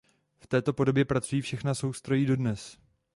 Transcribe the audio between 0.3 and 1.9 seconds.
V této podobě pracují všechna